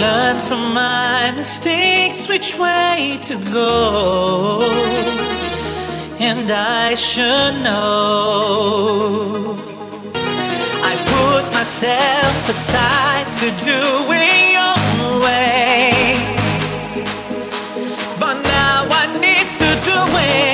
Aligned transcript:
learn 0.00 0.40
from 0.40 0.72
my 0.72 1.32
mistakes 1.36 2.28
which 2.28 2.58
way 2.58 3.18
to 3.28 3.34
go. 3.52 4.60
And 6.18 6.50
I 6.50 6.94
should 6.94 7.54
know. 7.66 9.56
I 10.90 10.92
put 11.14 11.44
myself 11.58 12.48
aside 12.48 13.26
to 13.40 13.48
do 13.70 13.80
it 14.22 14.40
your 14.58 14.76
way. 15.24 15.92
But 18.22 18.36
now 18.58 18.78
I 19.00 19.04
need 19.24 19.48
to 19.62 19.70
do 19.90 19.98
it. 20.28 20.49